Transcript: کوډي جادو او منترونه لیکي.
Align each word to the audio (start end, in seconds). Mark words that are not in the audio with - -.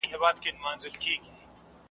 کوډي 0.03 0.11
جادو 0.21 0.55
او 0.55 0.61
منترونه 0.63 0.89
لیکي. 0.95 1.15